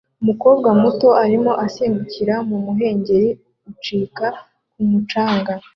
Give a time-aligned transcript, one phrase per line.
[0.21, 3.29] Umukobwa muto arimo asimbukira mu muhengeri
[3.71, 4.27] ucika
[4.71, 5.53] ku mucanga